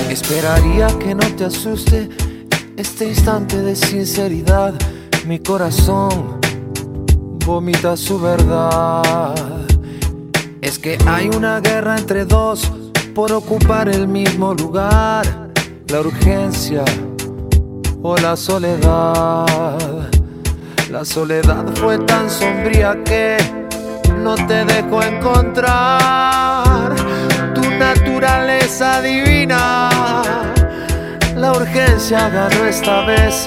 Esperaría 0.09 0.87
que 0.97 1.13
no 1.13 1.35
te 1.35 1.45
asuste 1.45 2.09
este 2.77 3.09
instante 3.09 3.61
de 3.61 3.75
sinceridad. 3.75 4.73
Mi 5.27 5.37
corazón 5.39 6.36
su 7.95 8.17
verdad. 8.19 9.35
Es 10.61 10.79
que 10.79 10.97
hay 11.05 11.27
una 11.27 11.59
guerra 11.59 11.97
entre 11.97 12.23
dos 12.23 12.71
por 13.13 13.33
ocupar 13.33 13.89
el 13.89 14.07
mismo 14.07 14.53
lugar. 14.53 15.51
La 15.89 15.99
urgencia 15.99 16.85
o 18.01 18.15
la 18.17 18.37
soledad. 18.37 20.09
La 20.89 21.03
soledad 21.03 21.65
fue 21.75 21.97
tan 21.99 22.29
sombría 22.29 23.03
que 23.03 23.35
no 24.23 24.35
te 24.35 24.63
dejó 24.63 25.03
encontrar 25.03 26.95
tu 27.53 27.69
naturaleza 27.71 29.01
divina. 29.01 29.89
La 31.35 31.51
urgencia 31.51 32.29
ganó 32.29 32.65
esta 32.65 33.05
vez, 33.05 33.45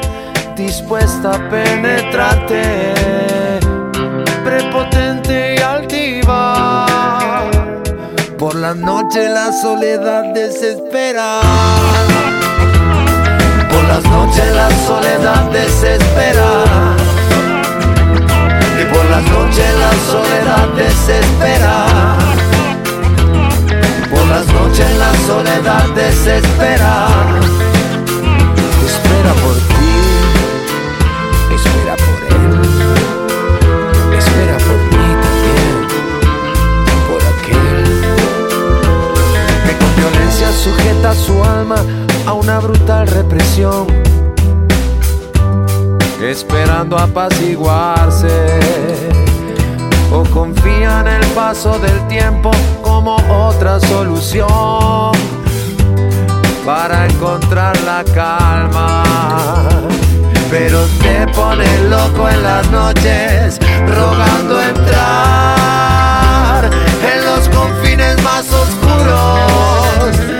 dispuesta 0.56 1.30
a 1.32 1.48
penetrarte, 1.48 2.92
prepotente 4.50 5.54
y 5.56 5.62
altiva. 5.62 7.46
Por 8.36 8.54
la 8.56 8.74
noche 8.74 9.28
la 9.28 9.52
soledad 9.52 10.24
desespera. 10.34 11.40
Por 13.70 13.84
las 13.84 14.04
noches 14.04 14.48
la 14.60 14.68
soledad 14.88 15.42
desespera. 15.52 16.50
Y 18.80 18.84
por 18.92 19.04
las 19.14 19.24
noches 19.36 19.70
la 19.84 19.92
soledad 20.12 20.68
desespera. 20.84 21.74
Por 24.10 24.26
las 24.34 24.46
noches 24.58 24.90
la 25.04 25.12
soledad 25.28 25.88
desespera. 25.94 27.06
Espera 28.84 29.32
por 29.44 29.59
sujeta 40.62 41.14
su 41.14 41.42
alma 41.42 41.76
a 42.26 42.34
una 42.34 42.58
brutal 42.58 43.06
represión, 43.06 43.86
esperando 46.22 46.98
apaciguarse 46.98 48.28
o 50.12 50.22
confía 50.24 51.00
en 51.00 51.08
el 51.08 51.24
paso 51.28 51.78
del 51.78 52.06
tiempo 52.08 52.50
como 52.82 53.16
otra 53.30 53.80
solución 53.80 55.12
para 56.66 57.06
encontrar 57.06 57.74
la 57.80 58.04
calma. 58.12 59.02
Pero 60.50 60.84
te 61.00 61.26
pone 61.32 61.64
loco 61.88 62.28
en 62.28 62.42
las 62.42 62.70
noches, 62.70 63.58
rogando 63.86 64.60
entrar 64.60 66.68
en 67.14 67.24
los 67.24 67.48
confines 67.48 68.22
más 68.22 68.52
oscuros. 68.52 70.39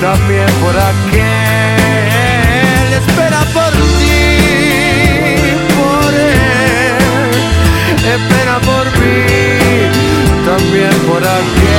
También 0.00 0.46
por 0.62 0.76
aquel. 0.76 1.22
Espera 2.92 3.40
por 3.52 3.72
ti, 3.98 4.38
por 5.76 6.12
él, 6.14 7.32
espera 8.14 8.56
por 8.60 8.84
mí, 8.98 9.90
también 10.44 10.94
por 11.08 11.22
aquel. 11.22 11.75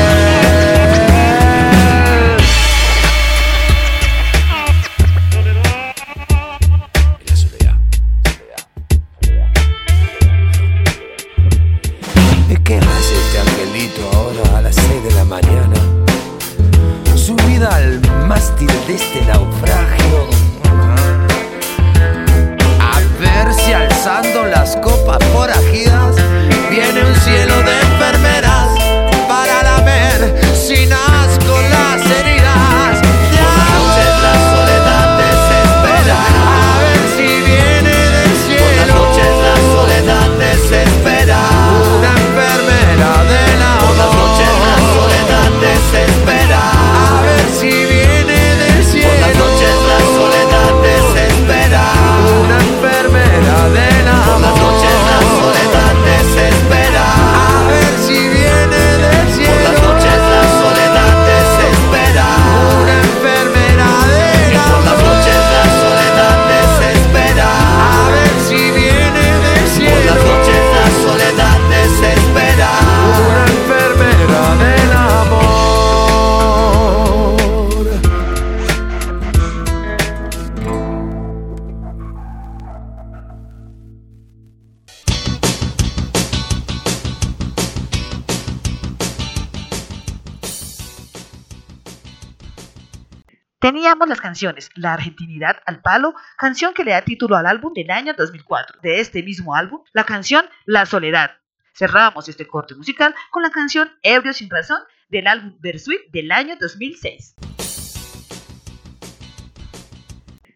Teníamos 93.67 94.07
las 94.07 94.21
canciones 94.21 94.69
La 94.75 94.93
Argentinidad 94.93 95.57
al 95.65 95.81
Palo, 95.81 96.13
canción 96.37 96.73
que 96.73 96.85
le 96.85 96.91
da 96.91 97.01
título 97.01 97.35
al 97.35 97.45
álbum 97.45 97.73
del 97.73 97.91
año 97.91 98.13
2004. 98.13 98.79
De 98.81 99.01
este 99.01 99.21
mismo 99.21 99.55
álbum, 99.55 99.81
la 99.91 100.05
canción 100.05 100.45
La 100.65 100.85
Soledad. 100.85 101.31
Cerramos 101.75 102.29
este 102.29 102.47
corte 102.47 102.75
musical 102.75 103.13
con 103.29 103.43
la 103.43 103.49
canción 103.49 103.89
Ebrio 104.03 104.31
sin 104.31 104.49
razón 104.49 104.79
del 105.09 105.27
álbum 105.27 105.57
Versuit 105.59 105.99
del 106.13 106.31
año 106.31 106.55
2006. 106.57 107.35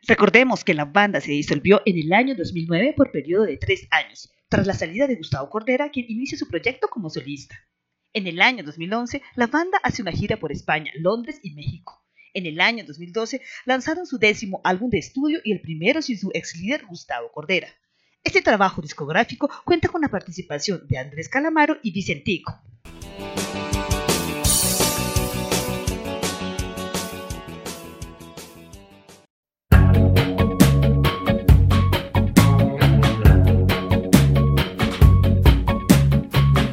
Recordemos 0.07 0.63
que 0.63 0.73
la 0.73 0.85
banda 0.85 1.19
se 1.19 1.33
disolvió 1.33 1.81
en 1.85 1.97
el 1.97 2.13
año 2.13 2.33
2009 2.37 2.93
por 2.95 3.11
periodo 3.11 3.43
de 3.43 3.57
tres 3.57 3.89
años, 3.91 4.31
tras 4.47 4.65
la 4.65 4.73
salida 4.73 5.07
de 5.07 5.15
Gustavo 5.15 5.49
Cordera, 5.49 5.89
quien 5.89 6.05
inicia 6.07 6.37
su 6.37 6.47
proyecto 6.47 6.87
como 6.87 7.09
solista. 7.09 7.57
En 8.13 8.25
el 8.27 8.41
año 8.41 8.63
2011, 8.63 9.21
la 9.35 9.47
banda 9.47 9.81
hace 9.83 10.01
una 10.01 10.13
gira 10.13 10.37
por 10.37 10.53
España, 10.53 10.93
Londres 10.95 11.41
y 11.43 11.53
México. 11.53 12.00
En 12.33 12.45
el 12.45 12.61
año 12.61 12.85
2012 12.85 13.41
lanzaron 13.65 14.05
su 14.05 14.17
décimo 14.17 14.61
álbum 14.63 14.89
de 14.89 14.99
estudio 14.99 15.39
y 15.43 15.51
el 15.51 15.59
primero 15.59 16.01
sin 16.01 16.17
su 16.17 16.31
ex 16.33 16.55
líder 16.55 16.85
Gustavo 16.85 17.29
Cordera. 17.31 17.67
Este 18.23 18.41
trabajo 18.41 18.81
discográfico 18.81 19.49
cuenta 19.65 19.89
con 19.89 20.01
la 20.01 20.07
participación 20.07 20.87
de 20.87 20.97
Andrés 20.97 21.27
Calamaro 21.27 21.77
y 21.83 21.91
Vicentico. 21.91 22.61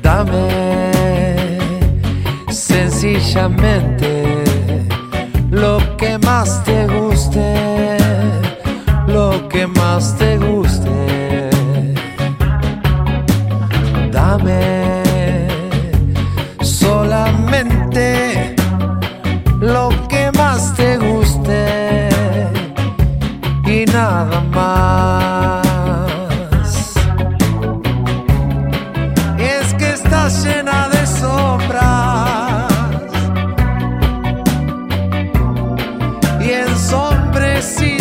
Dame 0.02 1.58
sencillamente 2.50 4.07
más 6.38 6.62
te 6.62 6.86
guste, 6.86 7.98
lo 9.08 9.48
que 9.48 9.66
más 9.66 10.16
te 10.18 10.36
guste. 10.36 10.47
sim 37.60 37.97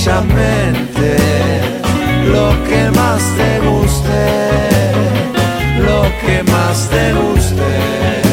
sencillamente 0.00 1.16
lo 2.32 2.48
que 2.64 2.90
más 2.92 3.22
te 3.36 3.60
guste, 3.68 4.92
lo 5.78 6.02
que 6.24 6.42
más 6.50 6.88
te 6.88 7.12
guste. 7.12 8.29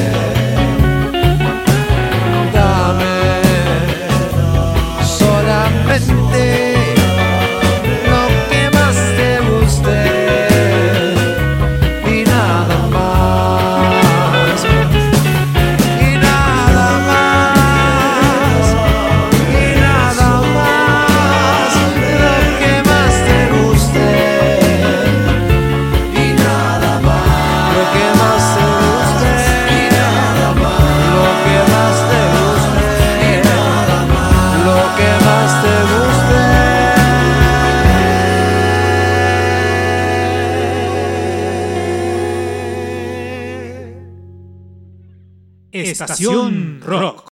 Estación 46.07 46.79
Rock. 46.79 47.27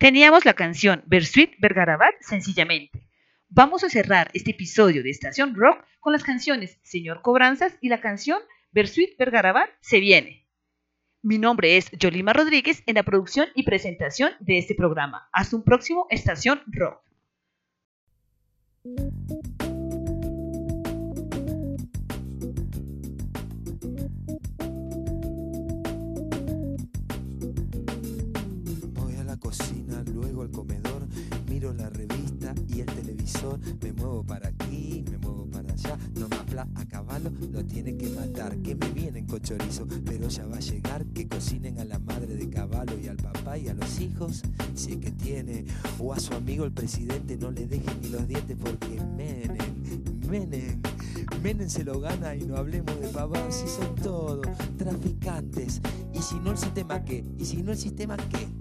Teníamos 0.00 0.44
la 0.44 0.54
canción 0.54 1.04
Bersuit 1.06 1.52
Bergarabat 1.60 2.12
sencillamente. 2.20 3.06
Vamos 3.48 3.84
a 3.84 3.88
cerrar 3.88 4.32
este 4.34 4.50
episodio 4.50 5.04
de 5.04 5.10
Estación 5.10 5.54
Rock 5.54 5.84
con 6.00 6.12
las 6.12 6.24
canciones 6.24 6.80
Señor 6.82 7.22
Cobranzas 7.22 7.78
y 7.80 7.88
la 7.88 8.00
canción 8.00 8.40
Bersuit 8.72 9.16
Bergarabat 9.16 9.70
se 9.80 10.00
viene. 10.00 10.48
Mi 11.22 11.38
nombre 11.38 11.76
es 11.76 11.88
Yolima 11.92 12.32
Rodríguez 12.32 12.82
en 12.86 12.96
la 12.96 13.04
producción 13.04 13.46
y 13.54 13.62
presentación 13.62 14.32
de 14.40 14.58
este 14.58 14.74
programa. 14.74 15.28
Hasta 15.30 15.54
un 15.54 15.62
próximo 15.62 16.08
Estación 16.10 16.60
Rock. 16.66 17.00
Me 33.82 33.92
muevo 33.92 34.24
para 34.24 34.48
aquí, 34.48 35.04
me 35.10 35.18
muevo 35.18 35.46
para 35.50 35.72
allá, 35.72 35.98
no 36.14 36.28
más 36.28 36.46
bla 36.46 36.66
a 36.74 36.84
caballo, 36.86 37.30
lo 37.52 37.64
tiene 37.64 37.96
que 37.96 38.08
matar, 38.08 38.56
que 38.58 38.74
me 38.74 38.90
vienen 38.90 39.26
con 39.26 39.40
chorizo, 39.40 39.86
pero 40.04 40.28
ya 40.28 40.46
va 40.46 40.56
a 40.56 40.60
llegar, 40.60 41.04
que 41.06 41.28
cocinen 41.28 41.78
a 41.78 41.84
la 41.84 41.98
madre 41.98 42.34
de 42.34 42.48
caballo 42.48 42.98
y 42.98 43.08
al 43.08 43.16
papá 43.16 43.58
y 43.58 43.68
a 43.68 43.74
los 43.74 44.00
hijos, 44.00 44.42
si 44.74 44.92
es 44.92 44.98
que 44.98 45.10
tiene, 45.10 45.66
o 45.98 46.14
a 46.14 46.20
su 46.20 46.32
amigo 46.34 46.64
el 46.64 46.72
presidente, 46.72 47.36
no 47.36 47.50
le 47.50 47.66
dejen 47.66 48.00
ni 48.00 48.08
los 48.08 48.26
dientes 48.26 48.56
porque 48.58 49.00
menen, 49.16 50.12
menen. 50.28 50.80
Menem 51.42 51.68
se 51.68 51.84
lo 51.84 52.00
gana 52.00 52.34
y 52.34 52.44
no 52.44 52.56
hablemos 52.56 52.98
de 53.00 53.08
pavadas 53.08 53.54
si 53.54 53.68
son 53.68 53.94
todos 53.96 54.46
traficantes. 54.76 55.80
Y 56.14 56.20
si 56.20 56.36
no 56.36 56.52
el 56.52 56.58
sistema 56.58 57.04
qué? 57.04 57.24
Y 57.38 57.44
si 57.44 57.62
no 57.62 57.72
el 57.72 57.78
sistema? 57.78 58.16
¿Qué? 58.16 58.57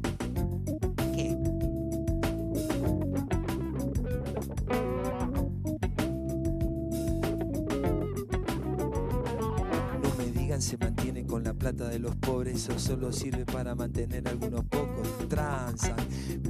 Eso 12.58 12.80
solo 12.80 13.14
sirve 13.14 13.45
para 13.45 13.76
mantener 13.76 14.28
algunos 14.28 14.66
pocos. 14.66 15.08
Transan, 15.30 15.95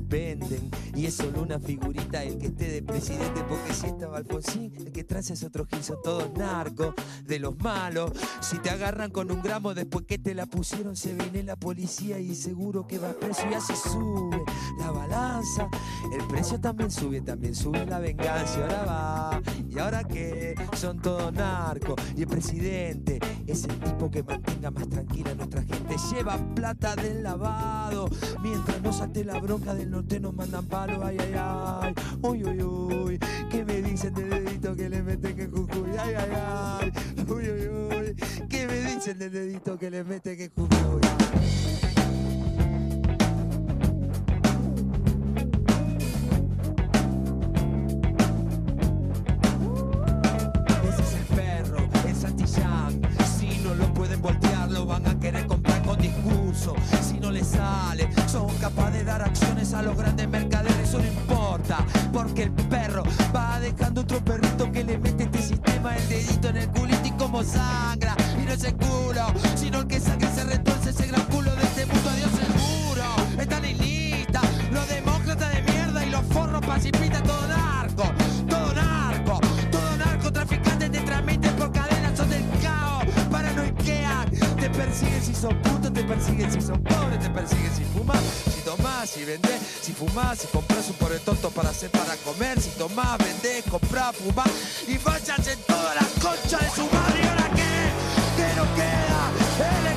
venden, 0.07 0.71
y 0.95 1.05
es 1.05 1.15
solo 1.15 1.41
una 1.41 1.59
figurita 1.59 2.23
el 2.23 2.37
que 2.37 2.47
esté 2.47 2.69
de 2.69 2.81
presidente, 2.81 3.43
porque 3.47 3.73
si 3.73 3.87
estaba 3.87 4.17
Alfonsín, 4.17 4.73
el 4.77 4.93
que 4.93 5.03
transa 5.03 5.33
es 5.33 5.43
otro 5.43 5.65
gil, 5.65 5.83
son 5.83 5.97
todos 6.01 6.31
narcos, 6.33 6.95
de 7.25 7.39
los 7.39 7.59
malos. 7.59 8.11
Si 8.39 8.57
te 8.59 8.69
agarran 8.69 9.11
con 9.11 9.29
un 9.29 9.41
gramo 9.41 9.73
después 9.73 10.05
que 10.05 10.17
te 10.17 10.33
la 10.33 10.45
pusieron, 10.45 10.95
se 10.95 11.13
viene 11.13 11.43
la 11.43 11.57
policía 11.57 12.19
y 12.19 12.35
seguro 12.35 12.87
que 12.87 12.99
va 12.99 13.11
preso 13.11 13.43
y 13.51 13.55
así 13.55 13.73
sube 13.75 14.41
la 14.79 14.91
balanza. 14.91 15.67
El 16.17 16.25
precio 16.27 16.57
también 16.57 16.89
sube, 16.89 17.19
también 17.19 17.53
sube 17.53 17.85
la 17.85 17.99
venganza. 17.99 18.59
Y 18.59 18.61
ahora 18.61 18.85
va, 18.85 19.41
y 19.69 19.77
ahora 19.77 20.03
qué, 20.05 20.55
son 20.77 20.99
todos 20.99 21.33
narcos. 21.33 21.95
Y 22.15 22.21
el 22.21 22.27
presidente 22.27 23.19
es 23.47 23.63
el 23.65 23.79
tipo 23.79 24.11
que 24.11 24.21
mantenga 24.21 24.69
más 24.69 24.87
tranquila 24.87 25.31
a 25.31 25.35
nuestra 25.35 25.63
gente. 25.63 25.95
Lleva 26.11 26.37
plata 26.53 26.95
del 26.95 27.23
lavado. 27.23 28.09
Mientras 28.41 28.81
no 28.81 28.93
salte 28.93 29.25
la 29.25 29.39
bronca 29.39 29.73
del 29.73 29.89
norte 29.89 30.19
nos 30.19 30.33
mandan 30.33 30.65
palo. 30.67 31.03
Ay, 31.03 31.17
ay, 31.19 31.33
ay. 31.35 31.93
Uy, 32.21 32.43
uy, 32.43 32.61
uy. 32.61 33.19
¿Qué 33.49 33.65
me 33.65 33.81
dicen 33.81 34.13
del 34.13 34.29
dedito 34.29 34.75
que 34.75 34.89
le 34.89 35.01
meten 35.01 35.39
en 35.39 35.51
Jujuy? 35.51 35.89
Ay, 35.97 36.13
ay, 36.15 36.31
ay. 36.35 36.91
Uy, 37.27 37.49
uy, 37.49 37.67
uy. 37.67 38.15
¿Qué 38.47 38.67
me 38.67 38.79
dicen 38.81 39.17
del 39.17 39.31
dedito 39.31 39.77
que 39.77 39.89
le 39.89 40.03
meten 40.03 40.39
en 40.39 40.51
Jujuy? 40.51 41.76
Si 57.01 57.19
no 57.19 57.31
les 57.31 57.47
sale, 57.47 58.09
son 58.27 58.47
capaces 58.57 58.93
de 58.93 59.03
dar 59.03 59.21
acciones 59.21 59.73
a 59.73 59.81
los 59.81 59.97
grandes 59.97 60.27
mercaderes. 60.27 60.89
Eso 60.89 60.99
no 60.99 61.07
importa, 61.07 61.85
porque 62.13 62.43
el 62.43 62.51
perro 62.51 63.03
va 63.35 63.59
dejando 63.59 64.01
otro 64.01 64.23
perrito 64.23 64.71
que 64.71 64.83
le 64.83 64.97
mete 64.97 65.23
este 65.23 65.41
sistema 65.41 65.95
el 65.95 66.09
dedito 66.09 66.49
en 66.49 66.57
el 66.57 66.69
culito 66.69 67.07
y 67.07 67.11
como 67.11 67.43
sangra. 67.43 68.15
Y 68.41 68.45
no 68.45 68.51
es 68.51 68.63
el 68.63 68.75
culo, 68.75 69.27
sino 69.55 69.79
el 69.79 69.87
que 69.87 69.97
y 69.97 69.99
se 69.99 70.43
retuerce 70.43 70.89
ese 70.89 71.07
gran 71.07 71.23
culo 71.25 71.53
de 71.55 71.63
este 71.63 71.85
mundo. 71.85 72.06
Si 90.35 90.47
compras 90.47 90.89
un 90.89 90.95
pobre 90.95 91.19
tonto 91.19 91.51
para 91.51 91.69
hacer 91.69 91.91
para 91.91 92.15
comer, 92.17 92.59
si 92.59 92.71
tomás, 92.71 93.19
vendés, 93.19 93.63
comprás, 93.69 94.15
fumás 94.15 94.49
y 94.87 94.97
váyanse 94.97 95.53
en 95.53 95.59
toda 95.59 95.93
la 95.93 96.01
concha 96.19 96.57
de 96.57 96.69
su 96.71 96.81
y 96.81 97.27
ahora 97.27 97.51
qué, 97.55 97.91
que 98.35 98.55
no 98.55 98.65
queda, 98.75 99.31
elección 99.79 99.96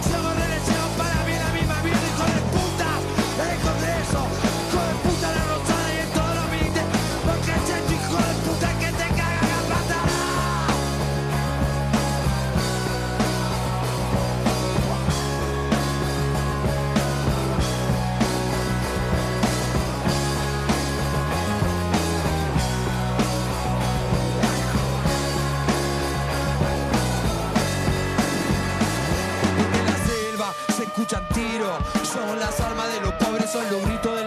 son 32.31 32.39
las 32.39 32.61
armas 32.61 32.93
de 32.93 33.01
los 33.01 33.13
pobres, 33.15 33.51
son 33.51 33.69
los 33.73 33.85
gritos 33.85 34.15
del 34.15 34.20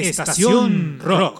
Estación 0.00 0.98
Rock. 1.02 1.37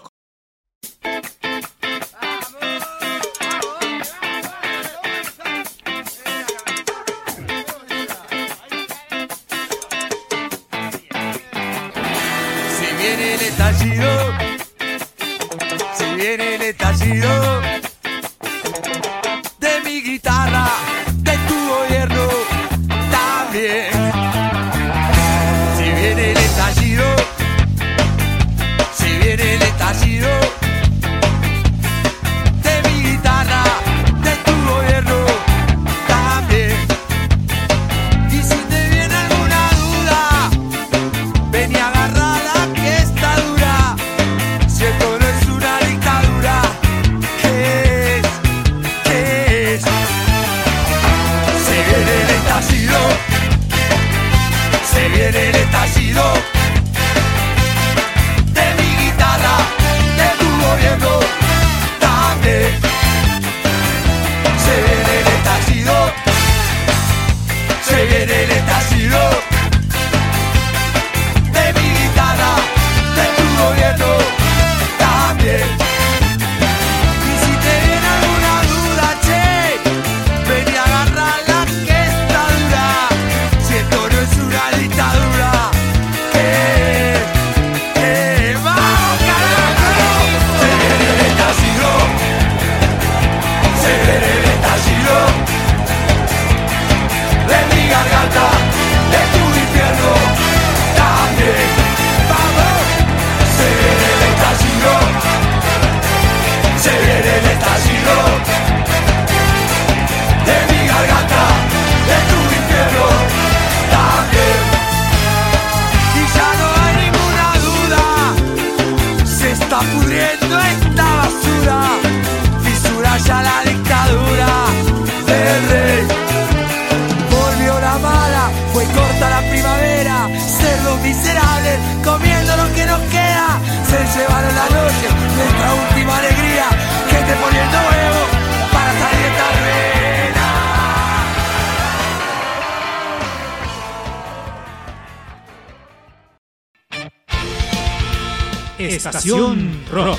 Estación 149.18 149.80
Rock. 149.90 150.16